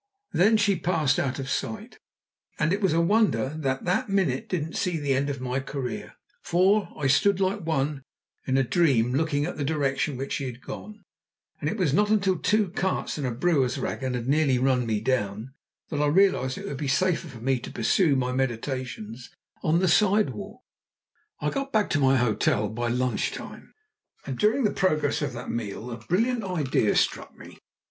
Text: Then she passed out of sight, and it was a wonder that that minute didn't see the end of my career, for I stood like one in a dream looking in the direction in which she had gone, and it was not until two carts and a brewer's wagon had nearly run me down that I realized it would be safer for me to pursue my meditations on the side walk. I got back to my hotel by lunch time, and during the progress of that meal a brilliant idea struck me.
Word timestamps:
Then 0.33 0.57
she 0.57 0.79
passed 0.79 1.19
out 1.19 1.37
of 1.37 1.47
sight, 1.47 1.99
and 2.57 2.73
it 2.73 2.81
was 2.81 2.91
a 2.91 2.99
wonder 2.99 3.49
that 3.59 3.85
that 3.85 4.09
minute 4.09 4.49
didn't 4.49 4.73
see 4.75 4.97
the 4.97 5.13
end 5.13 5.29
of 5.29 5.39
my 5.39 5.59
career, 5.59 6.15
for 6.41 6.89
I 6.97 7.05
stood 7.05 7.39
like 7.39 7.59
one 7.61 8.01
in 8.47 8.57
a 8.57 8.63
dream 8.63 9.13
looking 9.13 9.43
in 9.43 9.55
the 9.57 9.63
direction 9.63 10.13
in 10.13 10.17
which 10.17 10.33
she 10.33 10.45
had 10.45 10.59
gone, 10.59 11.03
and 11.59 11.69
it 11.69 11.77
was 11.77 11.93
not 11.93 12.09
until 12.09 12.39
two 12.39 12.69
carts 12.69 13.19
and 13.19 13.27
a 13.27 13.31
brewer's 13.31 13.77
wagon 13.77 14.15
had 14.15 14.27
nearly 14.27 14.57
run 14.57 14.87
me 14.87 15.01
down 15.01 15.53
that 15.89 16.01
I 16.01 16.07
realized 16.07 16.57
it 16.57 16.65
would 16.65 16.77
be 16.77 16.87
safer 16.87 17.27
for 17.27 17.39
me 17.39 17.59
to 17.59 17.69
pursue 17.69 18.15
my 18.15 18.31
meditations 18.31 19.29
on 19.61 19.77
the 19.81 19.87
side 19.87 20.31
walk. 20.31 20.61
I 21.41 21.51
got 21.51 21.71
back 21.71 21.91
to 21.91 21.99
my 21.99 22.17
hotel 22.17 22.69
by 22.69 22.87
lunch 22.87 23.29
time, 23.33 23.71
and 24.25 24.35
during 24.39 24.63
the 24.63 24.71
progress 24.73 25.21
of 25.21 25.33
that 25.33 25.51
meal 25.51 25.91
a 25.91 25.97
brilliant 25.97 26.43
idea 26.43 26.95
struck 26.95 27.37
me. 27.37 27.59